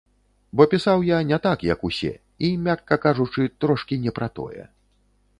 Бо 0.59 0.63
пісаў 0.71 1.03
я 1.09 1.17
не 1.31 1.37
так, 1.43 1.65
як 1.73 1.83
усе 1.89 2.09
і, 2.11 2.49
мякка 2.67 2.95
кажучы, 3.03 3.45
трошкі 3.65 3.99
не 4.07 4.11
пра 4.17 4.27
тое. 4.41 4.63